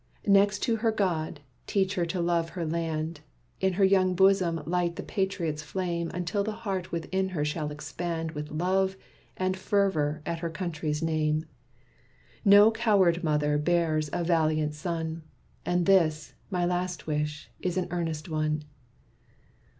[0.25, 3.19] Next to her God, teach her to love her land;
[3.59, 8.31] In her young bosom light the patriot's flame Until the heart within her shall expand
[8.31, 8.97] With love
[9.37, 11.45] and fervor at her country's name.
[12.43, 15.21] "No coward mother bears a valiant son.
[15.67, 18.63] And this, my last wish, is an earnest one.